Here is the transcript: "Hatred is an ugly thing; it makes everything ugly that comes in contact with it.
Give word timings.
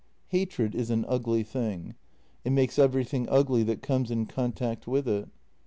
"Hatred 0.35 0.73
is 0.73 0.89
an 0.89 1.05
ugly 1.07 1.43
thing; 1.43 1.93
it 2.43 2.49
makes 2.51 2.79
everything 2.79 3.29
ugly 3.29 3.61
that 3.61 3.83
comes 3.83 4.09
in 4.09 4.25
contact 4.25 4.87
with 4.87 5.07
it. 5.07 5.29